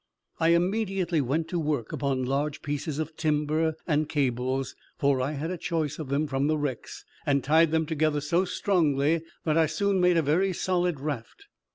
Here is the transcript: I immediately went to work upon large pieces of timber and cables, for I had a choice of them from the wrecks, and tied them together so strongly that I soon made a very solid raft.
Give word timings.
I 0.39 0.47
immediately 0.55 1.21
went 1.21 1.47
to 1.49 1.59
work 1.59 1.93
upon 1.93 2.25
large 2.25 2.63
pieces 2.63 2.97
of 2.97 3.15
timber 3.15 3.75
and 3.85 4.09
cables, 4.09 4.75
for 4.97 5.21
I 5.21 5.33
had 5.33 5.51
a 5.51 5.59
choice 5.59 5.99
of 5.99 6.09
them 6.09 6.25
from 6.25 6.47
the 6.47 6.57
wrecks, 6.57 7.05
and 7.23 7.43
tied 7.43 7.69
them 7.69 7.85
together 7.85 8.19
so 8.19 8.43
strongly 8.43 9.21
that 9.45 9.59
I 9.59 9.67
soon 9.67 10.01
made 10.01 10.17
a 10.17 10.23
very 10.23 10.53
solid 10.53 10.99
raft. 10.99 11.45